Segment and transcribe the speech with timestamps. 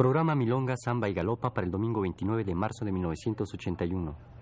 [0.00, 4.39] Programa Milonga, Samba y Galopa para el domingo 29 de marzo de 1981.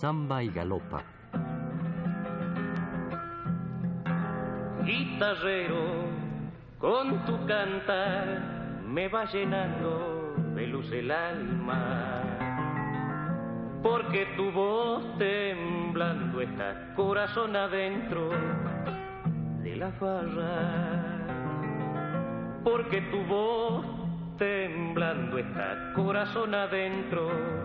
[0.00, 1.04] Samba y Galopa.
[4.82, 6.06] Guitarrero,
[6.78, 12.22] con tu cantar me va llenando de luz el alma.
[13.82, 18.30] Porque tu voz temblando está corazón adentro
[19.62, 21.18] de la farra.
[22.64, 23.84] Porque tu voz
[24.38, 27.59] temblando está corazón adentro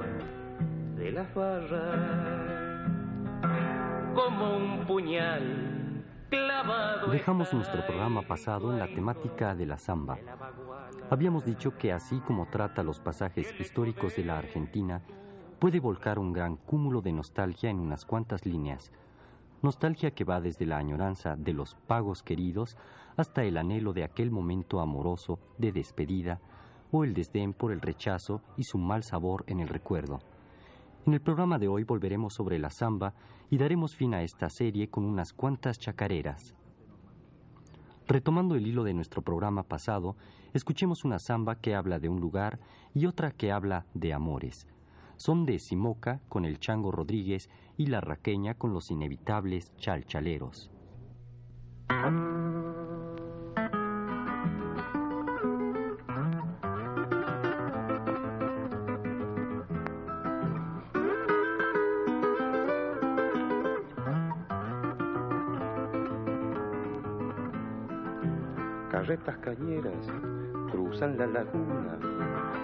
[4.14, 7.08] Como un puñal clavado.
[7.08, 10.18] Dejamos nuestro programa pasado en la temática de la samba.
[11.10, 15.04] Habíamos dicho que así como trata los pasajes históricos de la Argentina,
[15.58, 18.92] puede volcar un gran cúmulo de nostalgia en unas cuantas líneas.
[19.62, 22.76] Nostalgia que va desde la añoranza de los pagos queridos
[23.16, 26.42] hasta el anhelo de aquel momento amoroso de despedida
[26.92, 30.20] o el desdén por el rechazo y su mal sabor en el recuerdo.
[31.06, 33.14] En el programa de hoy volveremos sobre la samba
[33.52, 36.56] y daremos fin a esta serie con unas cuantas chacareras.
[38.08, 40.16] Retomando el hilo de nuestro programa pasado,
[40.54, 42.60] escuchemos una samba que habla de un lugar
[42.96, 44.68] y otra que habla de amores.
[45.16, 50.72] Son de Simoca con el Chango Rodríguez y la Raqueña con los inevitables chalchaleros.
[69.16, 70.12] Carretas cañeras
[70.72, 71.98] cruzan la laguna,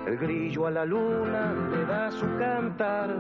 [0.06, 3.16] el grillo a la luna le da su cantar,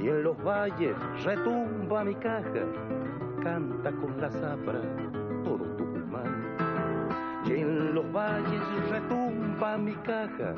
[0.00, 0.94] y en los valles
[1.24, 2.62] retumba mi caja,
[3.42, 4.80] canta con la zapra
[5.42, 6.56] todo Tucumán.
[7.44, 10.54] Y en los valles retumba mi caja,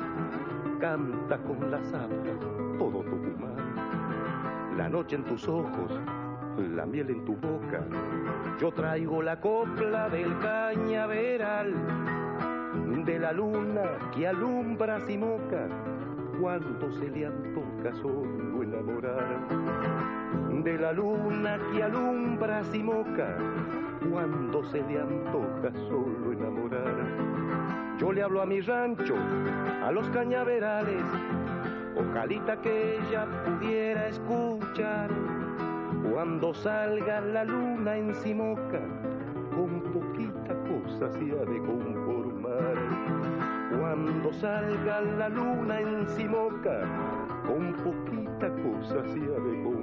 [0.79, 2.31] canta con la zapra
[2.77, 3.57] todo Tucumán.
[4.77, 5.99] La noche en tus ojos,
[6.67, 7.83] la miel en tu boca,
[8.59, 11.73] yo traigo la copla del cañaveral,
[13.05, 15.67] de la luna que alumbra Simoca,
[16.39, 19.47] cuando se le antoja solo enamorar.
[20.63, 23.37] De la luna que alumbra Simoca,
[24.11, 26.95] cuando se le antoja solo enamorar.
[27.97, 29.15] Yo le hablo a mi rancho,
[29.83, 31.03] a los cañaverales,
[31.97, 35.09] ojalita que ella pudiera escuchar
[36.19, 38.81] cuando salga la luna en Simoca,
[39.55, 42.75] con poquita cosa se ha de conformar.
[43.79, 46.81] Cuando salga la luna en Simoca,
[47.47, 49.78] con poquita cosa se ha de conformar.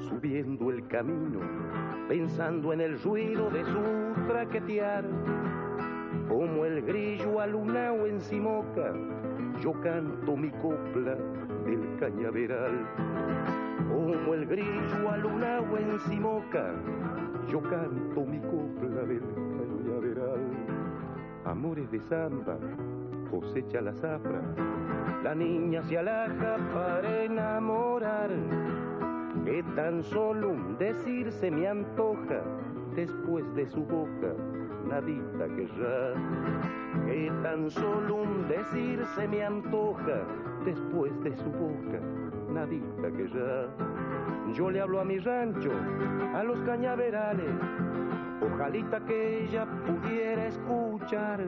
[0.00, 1.40] Subiendo el camino,
[2.08, 5.04] pensando en el ruido de su traquetear.
[6.28, 8.94] Como el grillo alunao en Simoca,
[9.60, 11.16] yo canto mi copla
[11.66, 12.86] del cañaveral.
[13.88, 16.72] Como el grillo alunao en Simoca,
[17.50, 20.40] yo canto mi copla del cañaveral.
[21.44, 22.58] Amores de samba,
[23.30, 24.42] cosecha la zafra,
[25.22, 28.30] la niña se alaja para enamorar.
[29.44, 32.42] Que tan solo un decir se me antoja,
[32.94, 34.34] después de su boca
[34.88, 36.14] nadita querrá.
[37.06, 40.22] Que tan solo un decir se me antoja,
[40.64, 42.00] después de su boca
[42.50, 43.68] nadita querrá.
[44.54, 45.70] Yo le hablo a mi rancho,
[46.34, 47.52] a los cañaverales,
[48.40, 51.44] ojalita que ella pudiera escuchar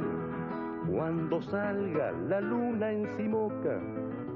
[0.93, 3.79] cuando salga la luna en Simoca,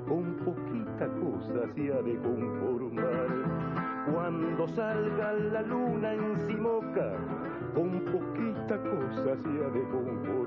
[0.06, 4.04] con poquita cosa se ha de conformar.
[4.12, 7.16] Cuando salga la luna en Simoca,
[7.74, 10.44] con poquita cosa se ha de conformar.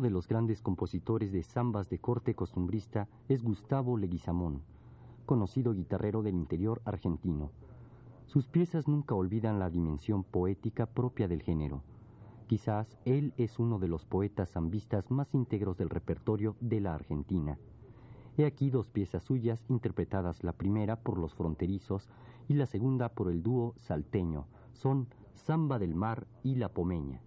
[0.00, 4.62] Uno de los grandes compositores de zambas de corte costumbrista es Gustavo Leguizamón,
[5.26, 7.50] conocido guitarrero del interior argentino.
[8.24, 11.82] Sus piezas nunca olvidan la dimensión poética propia del género.
[12.46, 17.58] Quizás él es uno de los poetas zambistas más íntegros del repertorio de la Argentina.
[18.38, 22.08] He aquí dos piezas suyas interpretadas la primera por los fronterizos
[22.48, 24.46] y la segunda por el dúo salteño.
[24.72, 27.20] Son Zamba del Mar y La Pomeña.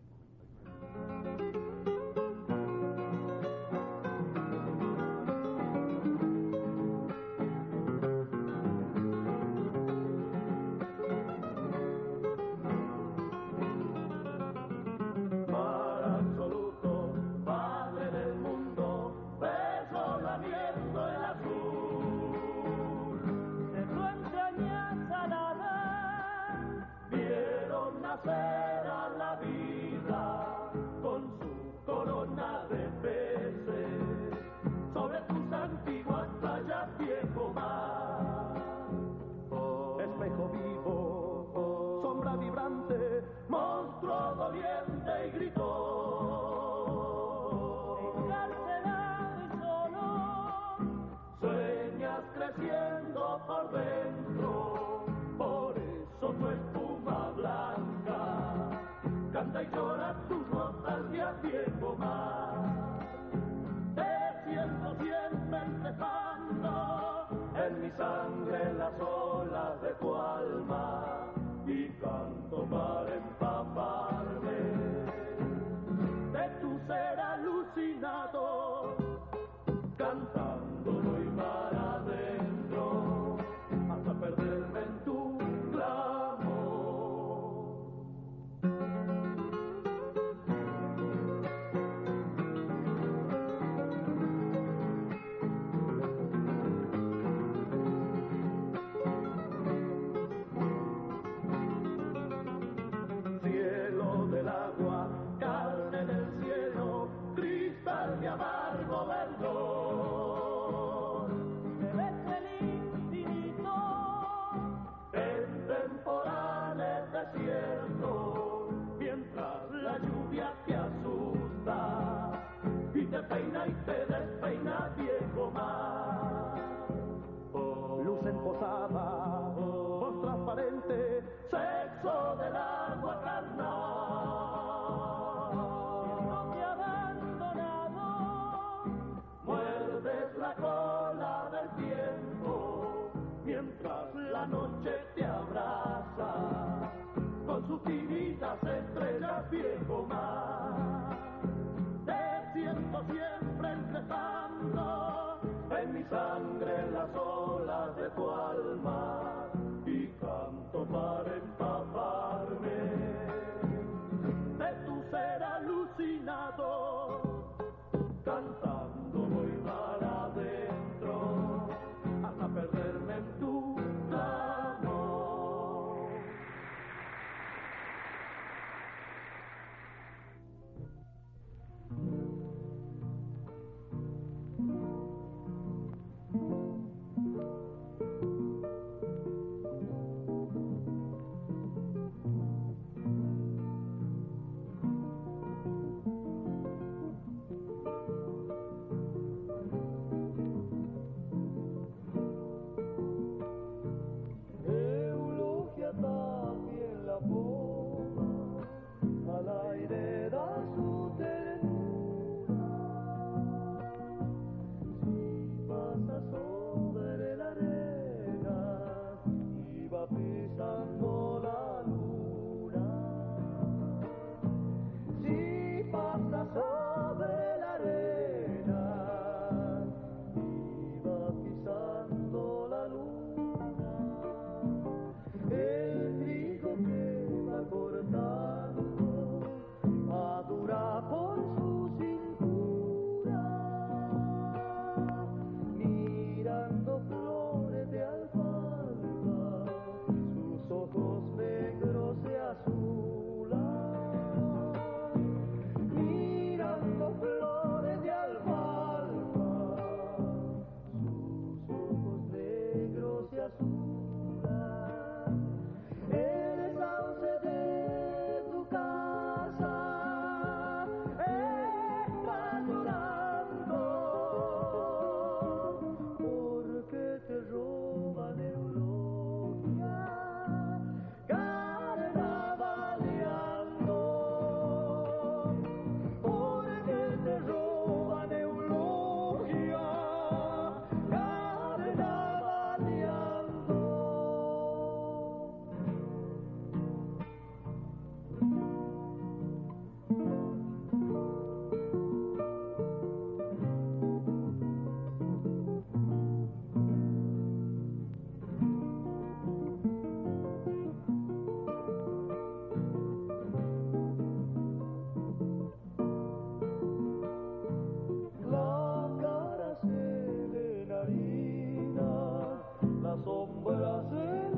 [323.24, 324.53] sombras en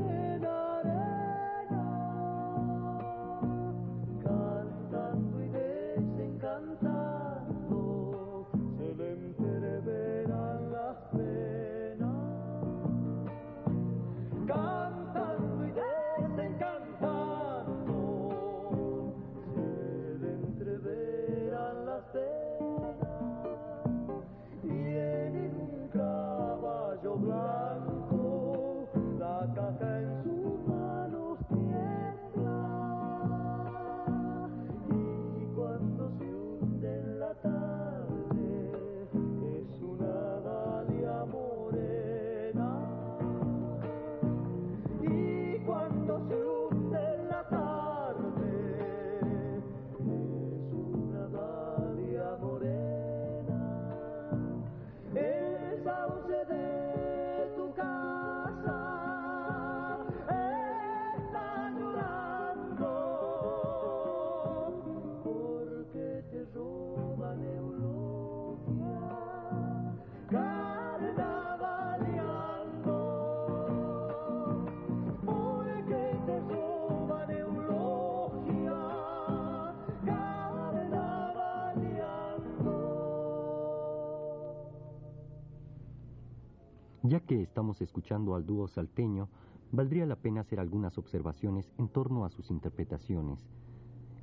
[87.45, 89.29] estamos escuchando al dúo salteño,
[89.71, 93.39] valdría la pena hacer algunas observaciones en torno a sus interpretaciones.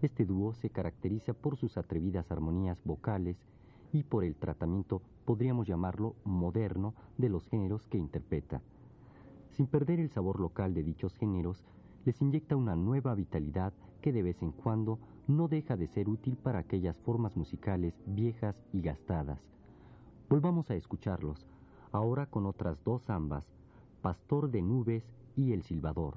[0.02, 3.36] Este dúo se caracteriza por sus atrevidas armonías vocales
[3.92, 8.60] y por el tratamiento, podríamos llamarlo, moderno de los géneros que interpreta.
[9.50, 11.62] Sin perder el sabor local de dichos géneros,
[12.04, 14.98] les inyecta una nueva vitalidad que de vez en cuando
[15.28, 19.40] no deja de ser útil para aquellas formas musicales viejas y gastadas.
[20.28, 21.46] Volvamos a escucharlos
[21.92, 23.44] ahora con otras dos ambas,
[24.00, 25.04] Pastor de Nubes
[25.36, 26.16] y El Silbador.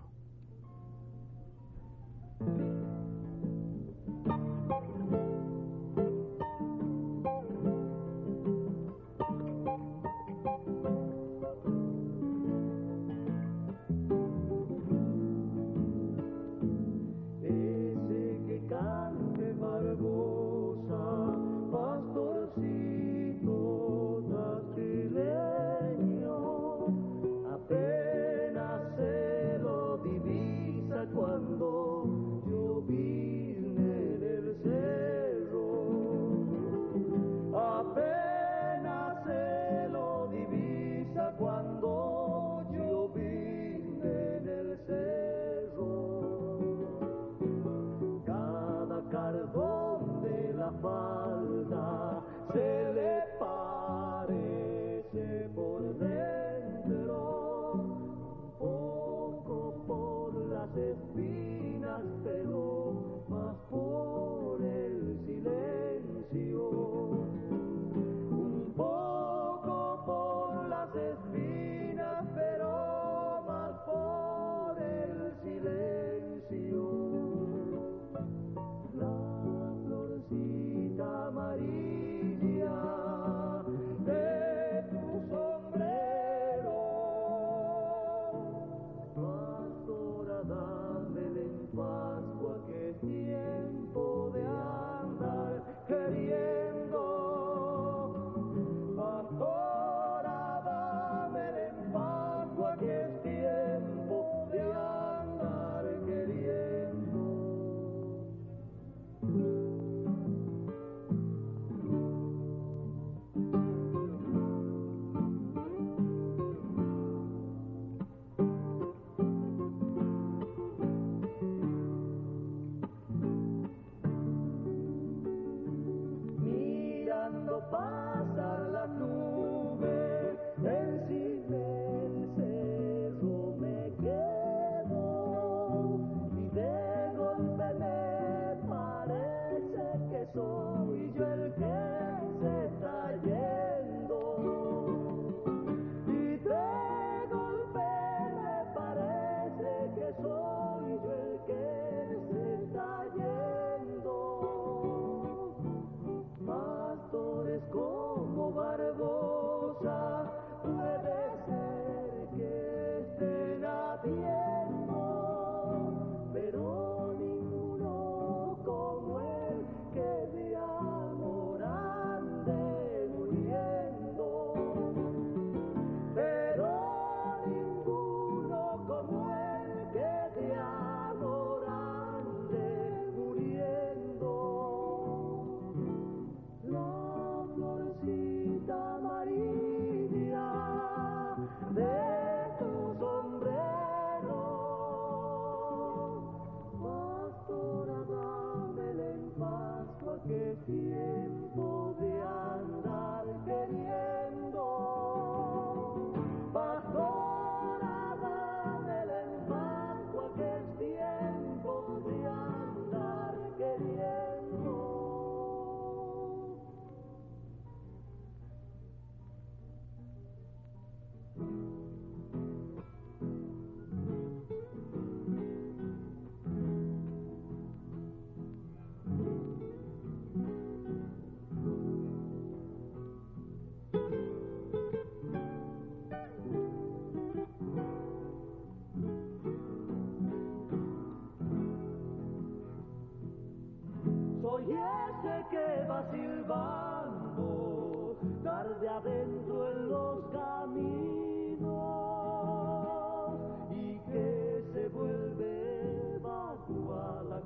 [164.05, 164.34] Yeah.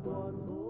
[0.10, 0.69] one.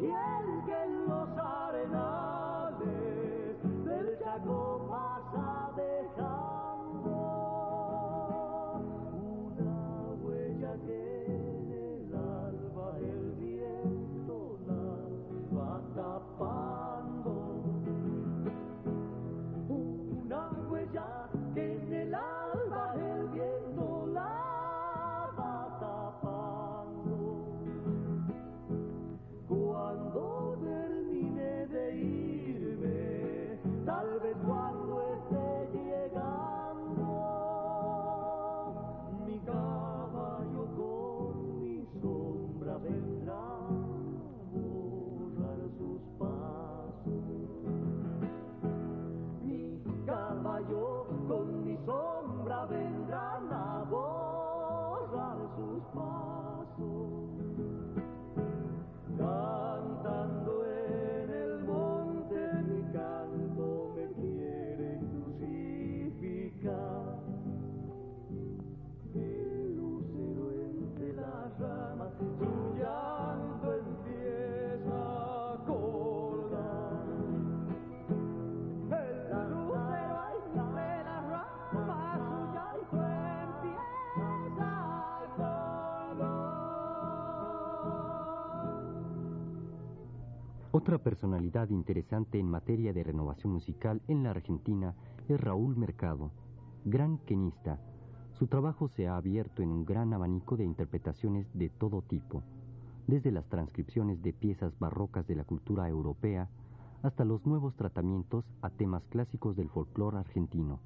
[0.00, 0.57] Soy
[90.88, 94.94] Otra personalidad interesante en materia de renovación musical en la Argentina
[95.28, 96.30] es Raúl Mercado,
[96.86, 97.78] gran quenista.
[98.38, 102.42] Su trabajo se ha abierto en un gran abanico de interpretaciones de todo tipo,
[103.06, 106.48] desde las transcripciones de piezas barrocas de la cultura europea
[107.02, 110.80] hasta los nuevos tratamientos a temas clásicos del folclore argentino.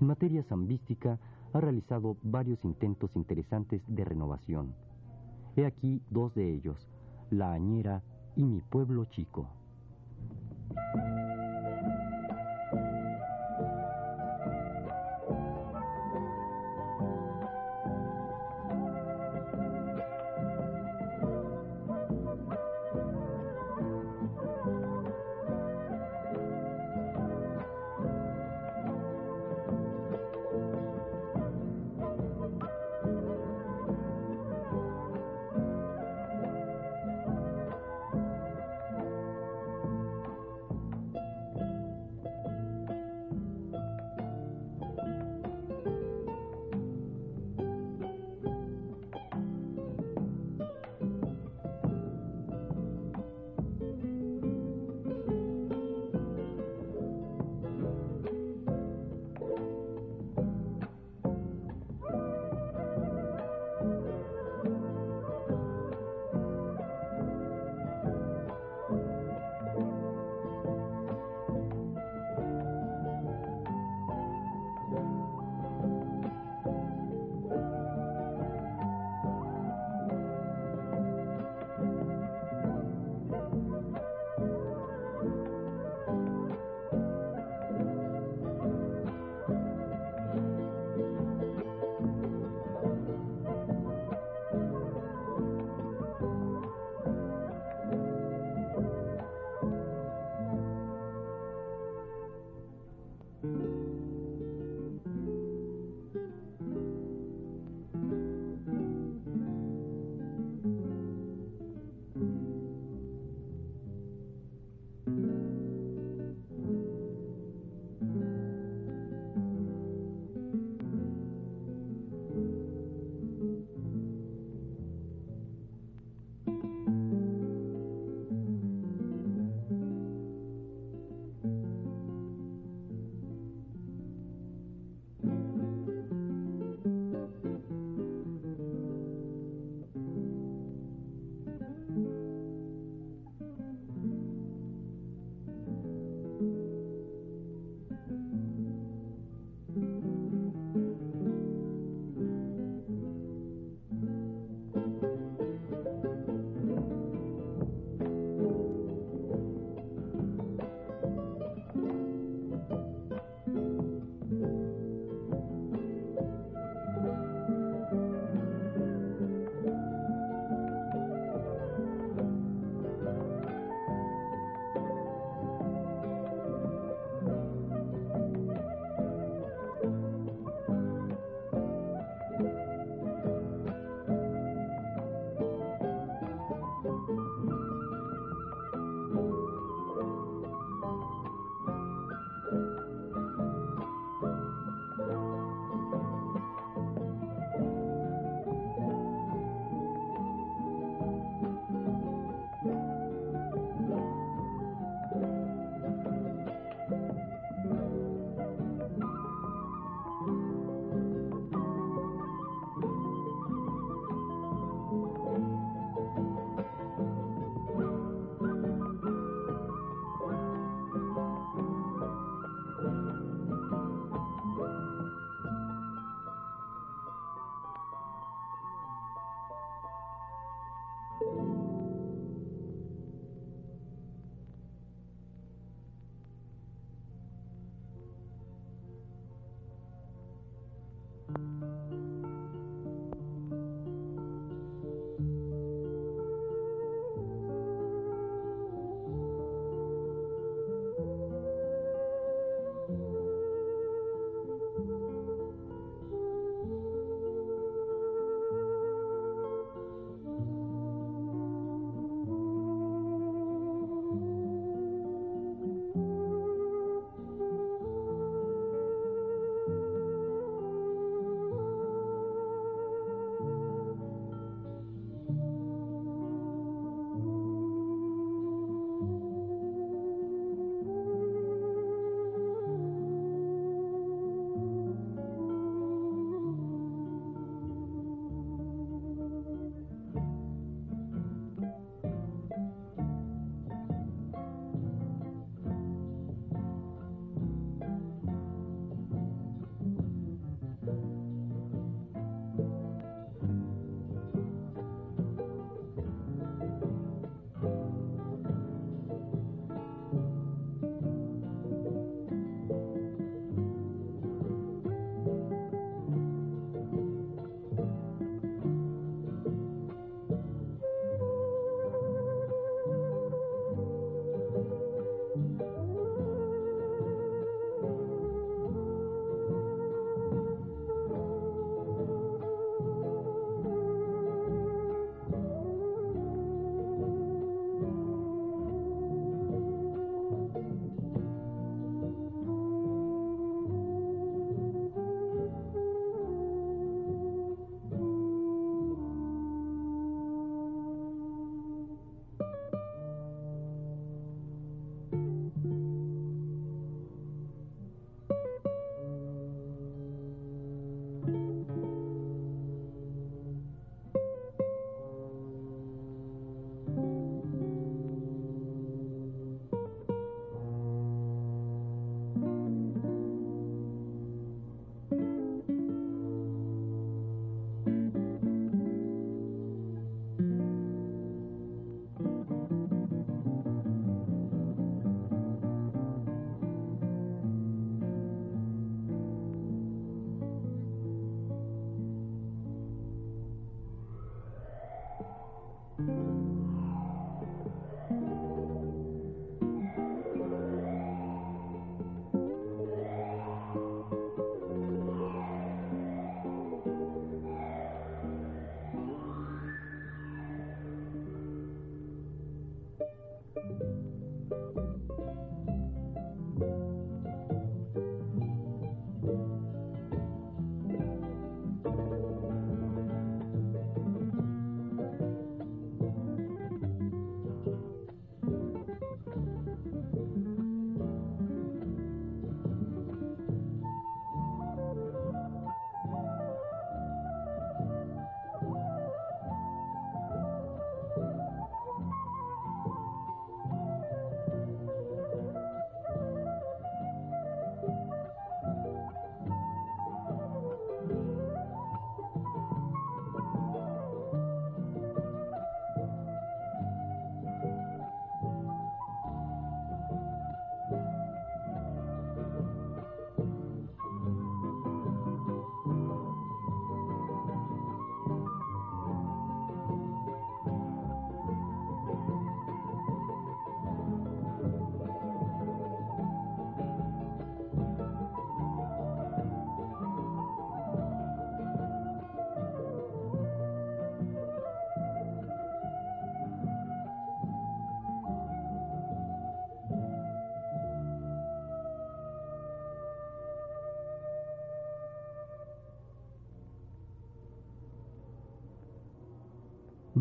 [0.00, 1.18] En materia zambística
[1.52, 4.76] ha realizado varios intentos interesantes de renovación.
[5.56, 6.88] He aquí dos de ellos,
[7.30, 8.04] La Añera
[8.36, 9.48] y Mi Pueblo Chico.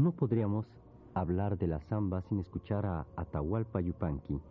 [0.01, 0.65] No podríamos
[1.13, 4.41] hablar de la samba sin escuchar a Atahualpa Yupanqui,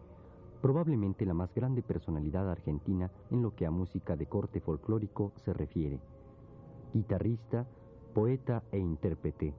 [0.62, 5.52] probablemente la más grande personalidad argentina en lo que a música de corte folclórico se
[5.52, 5.98] refiere.
[6.94, 7.66] Guitarrista,
[8.14, 9.52] poeta e intérprete.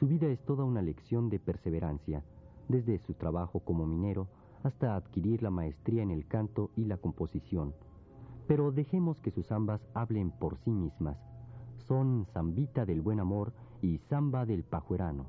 [0.00, 2.24] Su vida es toda una lección de perseverancia,
[2.66, 4.26] desde su trabajo como minero
[4.64, 7.72] hasta adquirir la maestría en el canto y la composición.
[8.48, 11.16] Pero dejemos que sus zambas hablen por sí mismas.
[11.86, 13.52] Son zambita del buen amor
[13.84, 15.26] y Samba del Pajuerano.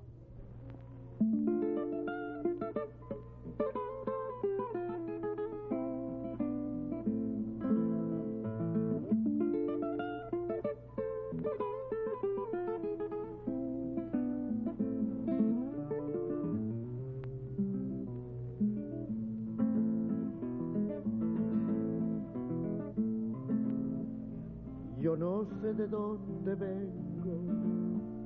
[25.02, 27.65] Yo no sé de dónde vengo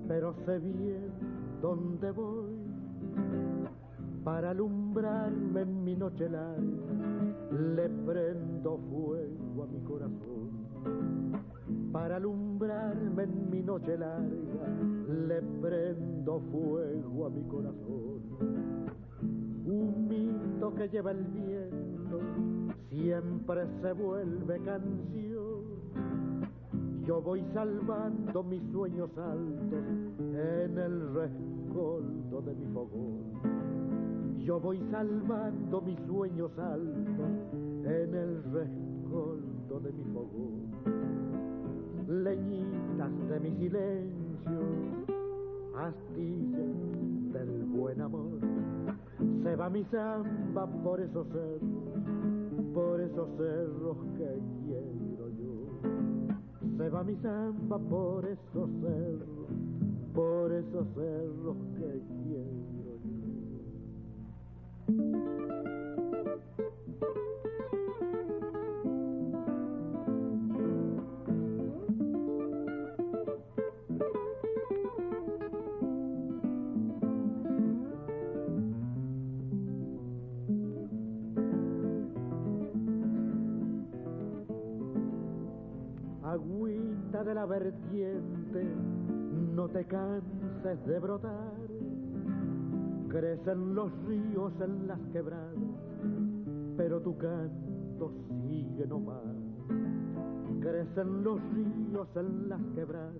[0.09, 1.11] pero sé bien
[1.61, 2.57] dónde voy
[4.23, 6.57] para alumbrarme en mi noche larga.
[7.51, 10.49] Le prendo fuego a mi corazón
[11.93, 14.67] para alumbrarme en mi noche larga.
[15.27, 18.21] Le prendo fuego a mi corazón.
[19.67, 22.19] Un mito que lleva el viento
[22.89, 25.58] siempre se vuelve canción
[27.09, 29.83] yo voy salvando mis sueños altos
[30.19, 34.37] en el rescoldo de mi fogón.
[34.45, 37.31] Yo voy salvando mis sueños altos
[37.83, 40.69] en el rescoldo de mi fogón.
[42.23, 44.59] Leñitas de mi silencio,
[45.77, 48.39] astillas del buen amor.
[49.41, 55.08] Se va mi samba por esos cerros, por esos cerros que quiero
[56.79, 59.49] se va mi samba por esos cerros,
[60.13, 62.49] por esos cerros que quiero
[87.23, 88.63] de la vertiente,
[89.53, 91.53] no te canses de brotar.
[93.09, 95.53] Crecen los ríos en las quebradas,
[96.77, 98.13] pero tu canto
[98.47, 99.23] sigue no más.
[100.61, 103.15] Crecen los ríos en las quebradas,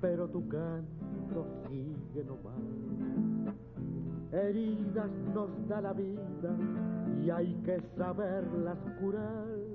[0.00, 3.54] pero tu canto sigue no más.
[4.32, 6.56] Heridas nos da la vida
[7.24, 9.69] y hay que saberlas curar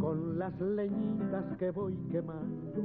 [0.00, 2.82] con las leñitas que voy quemando,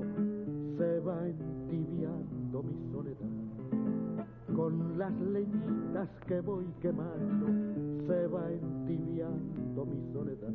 [0.78, 4.26] se va entibiando mi soledad.
[4.56, 7.48] Con las leñitas que voy quemando,
[8.08, 10.54] se va entibiando mi soledad.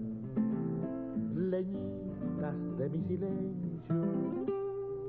[1.35, 4.47] Leñitas de mi silencio,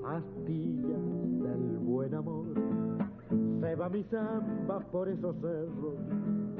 [0.06, 1.02] astillas
[1.44, 2.48] del buen amor.
[3.62, 5.96] Se va mi samba por esos cerros,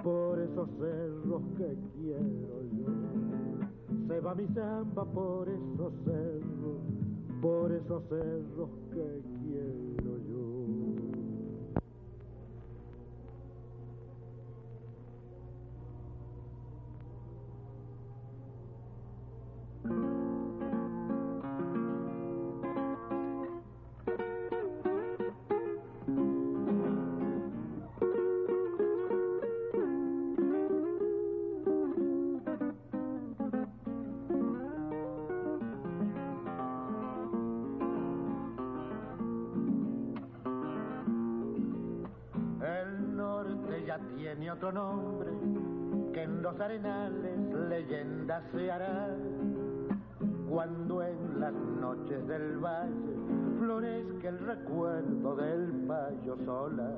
[0.04, 2.67] por esos cerros que quiero
[4.08, 6.82] se va mi samba por esos cerros,
[7.42, 10.07] por esos cerros que quiero
[44.16, 45.30] tiene otro nombre,
[46.14, 47.38] que en los arenales
[47.70, 49.10] leyenda se hará.
[50.50, 53.16] Cuando en las noches del valle
[53.60, 56.92] florezca el recuerdo del payo sola.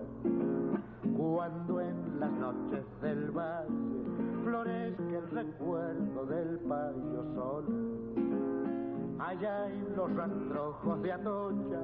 [1.17, 3.89] Cuando en las noches del valle
[4.43, 7.67] florezca el recuerdo del payo sola.
[9.19, 11.81] Allá en los rastrojos de Atocha,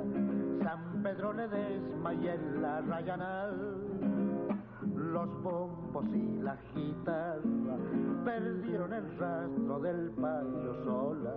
[0.64, 3.85] San Pedro Ledesma y en la Rayanal,
[5.16, 7.78] los bombos y la guitarra
[8.26, 11.34] perdieron el rastro del payo sola.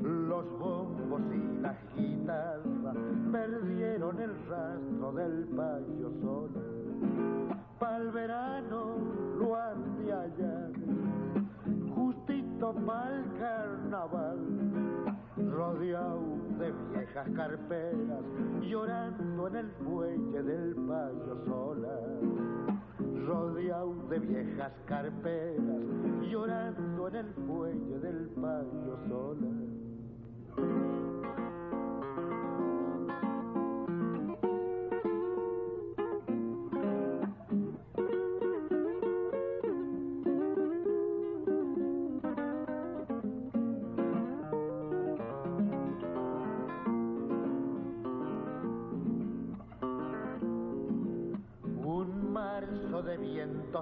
[0.00, 2.92] Los bombos y la guitarra
[3.30, 6.60] perdieron el rastro del payo sola.
[7.78, 8.96] Pa'l verano
[9.54, 10.72] han de hallar,
[11.94, 14.38] justito pa'l carnaval,
[15.36, 18.24] rodeado de viejas carperas,
[18.62, 22.00] llorando en el fuelle del payo sola.
[23.26, 25.82] Rodeado de viejas carperas,
[26.30, 29.85] llorando en el fuelle del payo sola.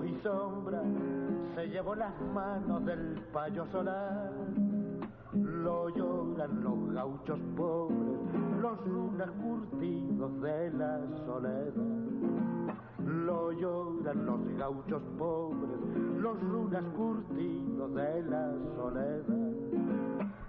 [0.06, 0.84] Y sombras
[1.54, 4.32] se llevó las manos del payo solar.
[5.32, 8.18] Lo lloran los gauchos pobres,
[8.60, 11.72] los lunas curtidos de la soledad.
[13.04, 15.78] Lo lloran los gauchos pobres,
[16.18, 19.24] los lunas curtidos de la soledad.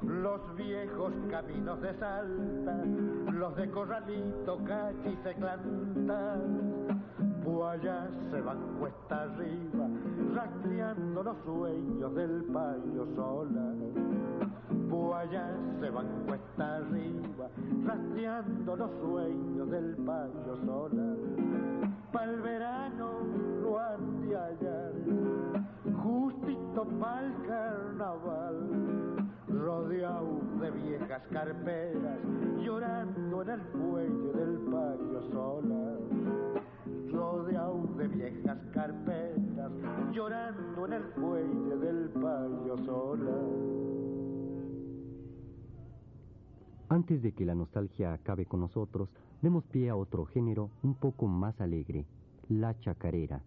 [0.02, 2.84] Los viejos caminos de Salta,
[3.32, 7.04] los de Corralito, Cachi se clantan.
[7.46, 9.88] Allá se van cuesta arriba,
[10.34, 13.74] rastreando los sueños del payo sola.
[15.16, 17.48] Allá se van cuesta arriba,
[17.86, 21.16] rastreando los sueños del payo sola.
[22.12, 23.12] Pa'l verano
[23.62, 24.94] lo han de hallar,
[26.04, 28.56] justito pa'l carnaval
[29.48, 32.20] rodeado de viejas carperas,
[32.60, 36.45] llorando en el fuelle del payo sola.
[37.26, 39.72] Rodeado de viejas carpetas,
[40.14, 43.36] llorando en el fuelle del payo sola.
[46.88, 49.10] Antes de que la nostalgia acabe con nosotros,
[49.42, 52.06] demos pie a otro género un poco más alegre,
[52.48, 53.42] la chacarera.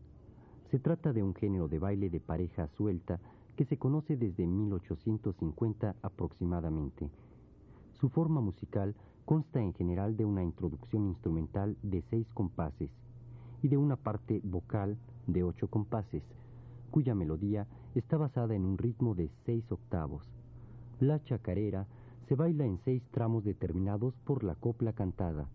[0.73, 3.21] Se trata de un género de baile de pareja suelta
[3.57, 7.11] que se conoce desde 1850 aproximadamente.
[7.93, 12.91] Su forma musical consta en general de una introducción instrumental de seis compases
[13.63, 14.97] y de una parte vocal
[15.27, 16.23] de ocho compases,
[16.91, 20.23] cuya melodía está basada en un ritmo de seis octavos.
[21.01, 21.87] La chacarera
[22.29, 25.49] se baila en seis tramos determinados por la copla cantada,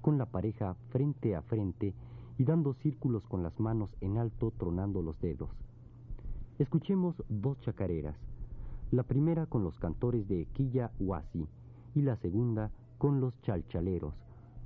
[0.00, 1.94] con la pareja frente a frente
[2.38, 5.50] y dando círculos con las manos en alto tronando los dedos.
[6.58, 8.16] Escuchemos dos chacareras,
[8.90, 11.46] la primera con los cantores de Quilla Huasi
[11.94, 14.14] y la segunda con los chalchaleros.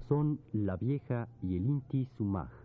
[0.08, 2.63] Son La Vieja y el Inti Sumaj.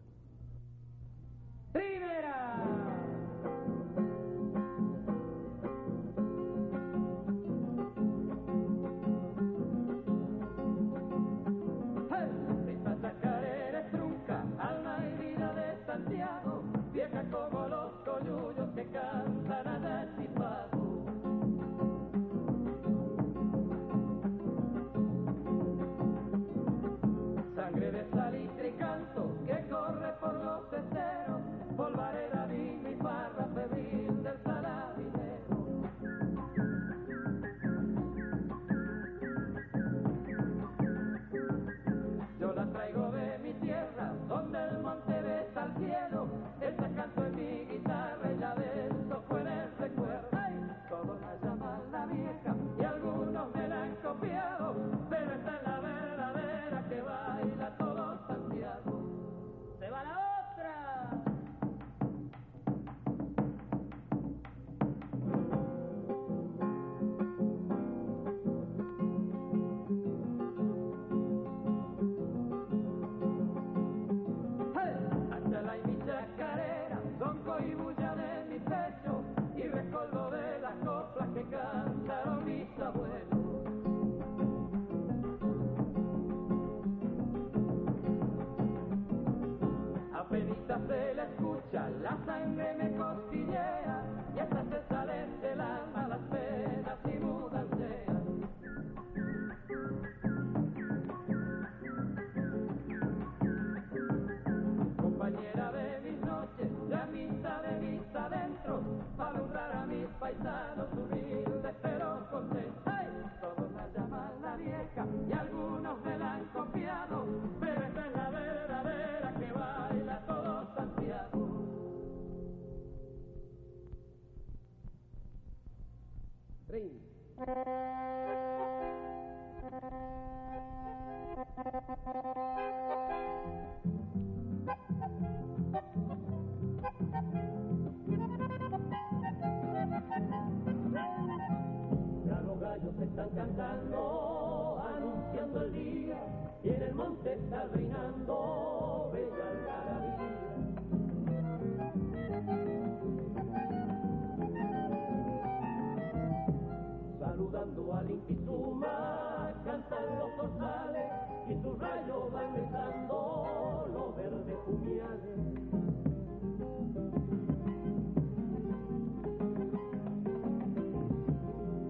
[161.50, 165.40] Y sus rayos van besando los verdes pumiales.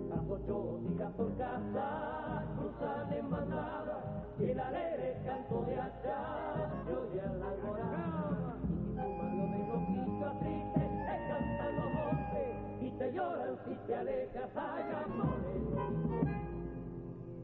[0.10, 6.94] Las ocho días por casa cruzan en bandada y el alegre canto de hacha se
[6.96, 8.56] oye a la alborada.
[8.64, 13.96] Y tu mano de loquito triste te cantan los montes y te lloran si te
[13.96, 15.60] alejas allá amores.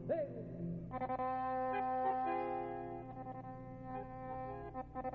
[0.07, 1.94] Ven.
[5.05, 5.11] A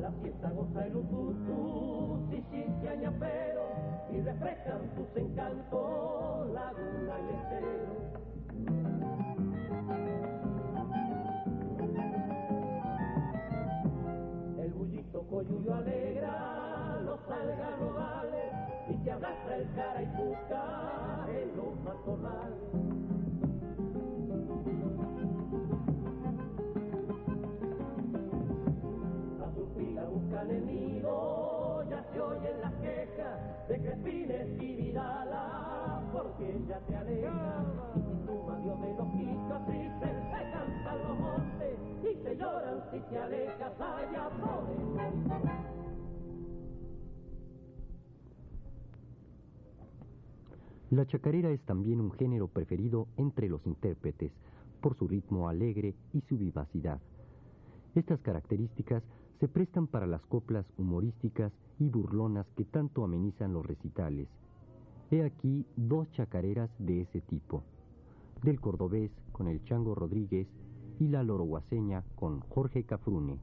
[0.00, 2.42] la fiesta goza el ututu, si
[3.20, 3.68] pero
[4.12, 7.94] y refrescan sus encantos laguna y estero.
[14.58, 18.49] El bullito coyuyo alegra los algarrobales
[19.20, 22.58] arrastra el cara y busca en los matorrales.
[30.10, 36.96] Buscan el nido, ya se oyen las quejas de Crespines y Vidala, porque ya te
[36.96, 37.64] aleja.
[38.26, 43.18] Tu Dios de los quicos tristes, te cantan los montes y te lloran si te
[43.18, 45.79] alejas allá por
[50.90, 54.32] La chacarera es también un género preferido entre los intérpretes
[54.80, 57.00] por su ritmo alegre y su vivacidad.
[57.94, 59.04] Estas características
[59.38, 64.28] se prestan para las coplas humorísticas y burlonas que tanto amenizan los recitales.
[65.12, 67.62] He aquí dos chacareras de ese tipo.
[68.42, 70.48] Del cordobés con el Chango Rodríguez
[70.98, 73.38] y la loroguaseña con Jorge Cafrune.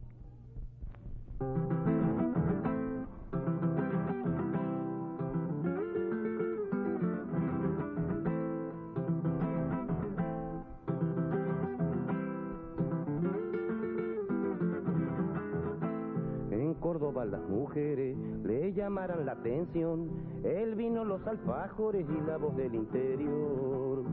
[20.43, 24.03] El vino, los alfajores y la voz del interior.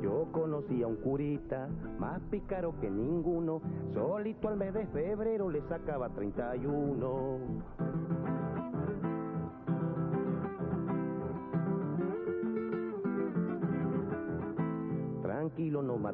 [0.00, 3.60] Yo conocí a un curita más pícaro que ninguno,
[3.92, 7.87] solito al mes de febrero le sacaba 31.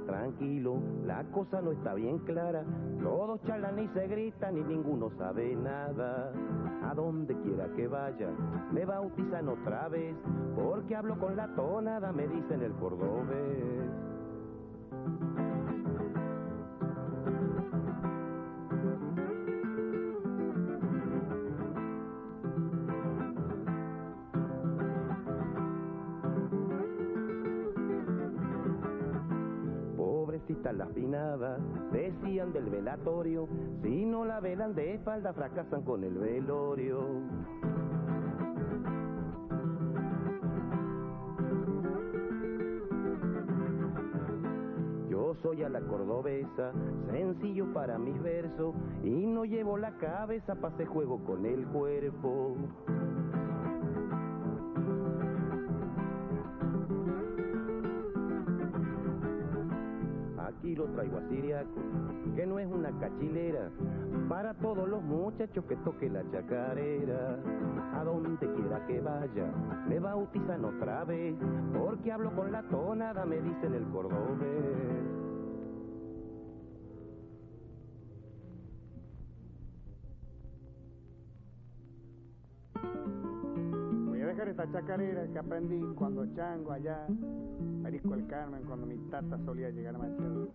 [0.07, 2.65] Tranquilo, la cosa no está bien clara.
[3.03, 6.33] Todos charlan y se gritan y ninguno sabe nada.
[6.83, 8.29] A donde quiera que vaya,
[8.73, 10.15] me bautizan otra vez,
[10.55, 13.84] porque hablo con la tonada, me dicen el cordobés.
[31.93, 33.49] Decían del velatorio,
[33.83, 37.01] si no la velan de espalda fracasan con el velorio.
[45.09, 46.73] Yo soy a la cordobesa,
[47.11, 52.57] sencillo para mis versos, y no llevo la cabeza pa' hacer juego con el cuerpo.
[60.89, 61.81] Traigo a Siriaco,
[62.35, 63.71] que no es una cachilera,
[64.29, 67.39] para todos los muchachos que toque la chacarera.
[67.95, 69.53] A donde quiera que vaya,
[69.89, 71.37] me bautizan otra vez,
[71.73, 75.05] porque hablo con la tonada, me dicen el cordobés.
[84.07, 87.07] Voy a dejar esta chacarera que aprendí cuando chango allá,
[87.85, 90.49] Marisco el Carmen, cuando mi tata solía llegar a Machado.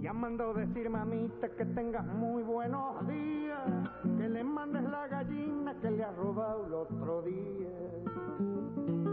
[0.00, 3.60] Ya mandó decir mamita que tengas muy buenos días,
[4.16, 9.09] que le mandes la gallina que le ha robado el otro día.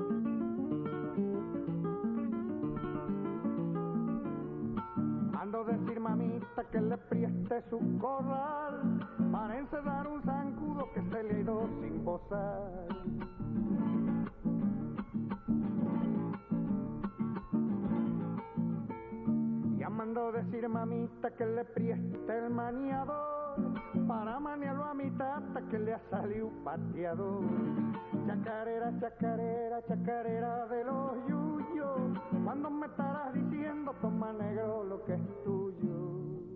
[6.57, 11.69] Mamita que le prieste su corral para encerrar un zancudo que se le ha ido
[11.81, 12.87] sin posar.
[19.77, 23.57] Ya mandó decir mamita que le prieste el maniador
[24.07, 27.43] para maniarlo a mi tata que le ha salido pateador.
[28.25, 35.43] Chacarera, chacarera, chacarera de los yuyos, cuando me estarás diciendo toma negro lo que es
[35.43, 36.46] tuyo.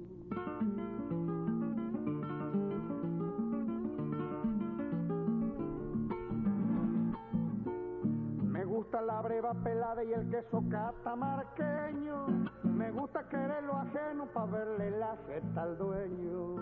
[8.43, 12.27] Me gusta la breva pelada y el queso catamarqueño.
[12.63, 16.55] Me gusta querer lo ajeno para verle la jeta al dueño.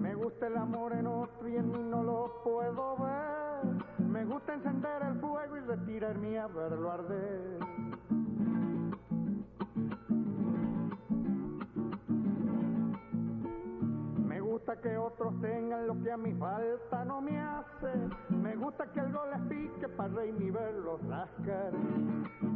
[0.00, 3.95] Me gusta el amor en otro y en mí no lo puedo ver.
[4.16, 7.58] Me gusta encender el fuego y retirarme a verlo arder.
[14.16, 17.92] Me gusta que otros tengan lo que a mi falta no me hace.
[18.30, 21.72] Me gusta que el gol les pique para reír y verlos rascar.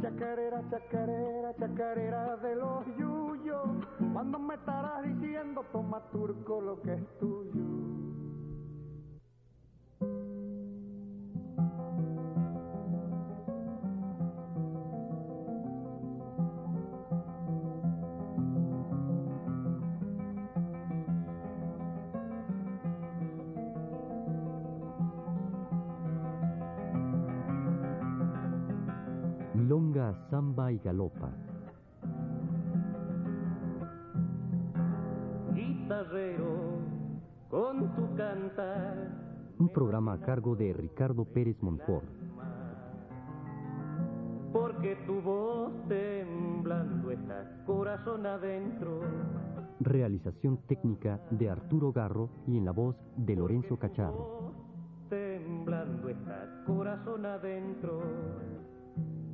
[0.01, 3.69] Chacarera, chacarera, chacarera de los yuyos.
[4.13, 7.80] Cuando me estarás diciendo toma turco lo que es tuyo.
[30.31, 31.29] Samba y galopa.
[35.53, 36.79] Guitarrero,
[37.49, 39.11] con tu cantar.
[39.59, 42.07] Un programa a cargo de Ricardo Pérez Monfort.
[44.53, 49.01] Porque tu voz temblando está corazón adentro.
[49.81, 54.13] Realización técnica de Arturo Garro y en la voz de Lorenzo Cacharro.
[54.13, 54.55] Voz
[55.09, 58.01] temblando está corazón adentro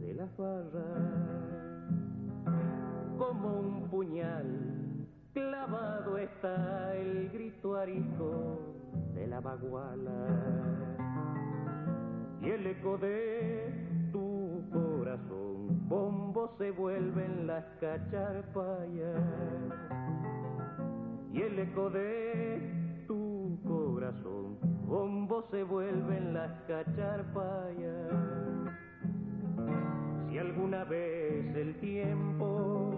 [0.07, 0.85] de la farra.
[3.17, 8.59] Como un puñal clavado está el grito arisco
[9.13, 10.27] de la baguala.
[12.41, 19.21] Y el eco de tu corazón, bombo se vuelven las cacharpayas.
[21.33, 28.66] Y el eco de tu corazón, bombo se vuelven las cacharpayas.
[30.39, 32.93] Alguna vez el tiempo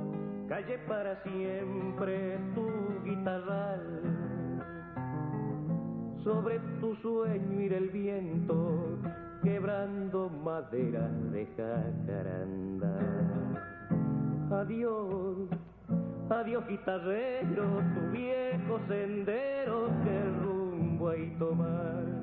[0.49, 2.67] calle para siempre tu
[3.03, 4.01] guitarral,
[6.23, 8.97] sobre tu sueño irá el viento,
[9.43, 12.97] quebrando madera de jacaranda.
[14.51, 15.49] Adiós,
[16.29, 22.18] adiós guitarrero, tu viejo sendero, que rumbo hay tomar.